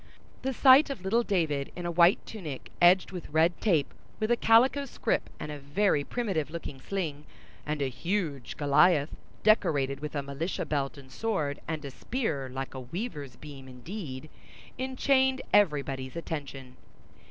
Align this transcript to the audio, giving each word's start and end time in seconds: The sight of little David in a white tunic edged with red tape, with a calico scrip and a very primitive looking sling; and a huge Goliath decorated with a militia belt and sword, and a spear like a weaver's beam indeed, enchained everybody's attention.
The 0.41 0.51
sight 0.51 0.89
of 0.89 1.03
little 1.03 1.21
David 1.21 1.71
in 1.75 1.85
a 1.85 1.91
white 1.91 2.25
tunic 2.25 2.71
edged 2.81 3.11
with 3.11 3.29
red 3.29 3.61
tape, 3.61 3.93
with 4.19 4.31
a 4.31 4.35
calico 4.35 4.85
scrip 4.85 5.29
and 5.39 5.51
a 5.51 5.59
very 5.59 6.03
primitive 6.03 6.49
looking 6.49 6.81
sling; 6.81 7.25
and 7.67 7.83
a 7.83 7.87
huge 7.87 8.57
Goliath 8.57 9.11
decorated 9.43 9.99
with 9.99 10.15
a 10.15 10.23
militia 10.23 10.65
belt 10.65 10.97
and 10.97 11.11
sword, 11.11 11.59
and 11.67 11.85
a 11.85 11.91
spear 11.91 12.49
like 12.49 12.73
a 12.73 12.79
weaver's 12.79 13.35
beam 13.35 13.67
indeed, 13.67 14.31
enchained 14.79 15.43
everybody's 15.53 16.15
attention. 16.15 16.77